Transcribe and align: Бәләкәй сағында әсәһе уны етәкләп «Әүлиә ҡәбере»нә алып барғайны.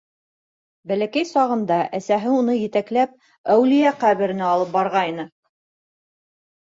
Бәләкәй 0.91 1.27
сағында 1.31 1.77
әсәһе 1.99 2.33
уны 2.37 2.57
етәкләп 2.61 3.13
«Әүлиә 3.57 3.95
ҡәбере»нә 4.05 4.49
алып 4.55 4.73
барғайны. 4.79 5.31